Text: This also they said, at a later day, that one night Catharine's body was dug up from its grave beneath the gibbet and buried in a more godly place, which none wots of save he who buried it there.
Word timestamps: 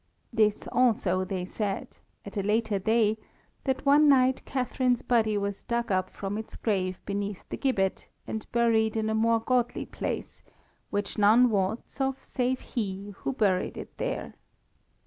This 0.33 0.67
also 0.71 1.23
they 1.23 1.45
said, 1.45 1.97
at 2.25 2.35
a 2.35 2.41
later 2.41 2.79
day, 2.79 3.19
that 3.65 3.85
one 3.85 4.09
night 4.09 4.43
Catharine's 4.45 5.03
body 5.03 5.37
was 5.37 5.61
dug 5.61 5.91
up 5.91 6.09
from 6.09 6.39
its 6.39 6.55
grave 6.55 6.99
beneath 7.05 7.47
the 7.49 7.57
gibbet 7.57 8.09
and 8.25 8.51
buried 8.51 8.97
in 8.97 9.11
a 9.11 9.13
more 9.13 9.41
godly 9.41 9.85
place, 9.85 10.41
which 10.89 11.19
none 11.19 11.51
wots 11.51 12.01
of 12.01 12.17
save 12.25 12.61
he 12.61 13.13
who 13.19 13.31
buried 13.33 13.77
it 13.77 13.95
there. 13.99 14.33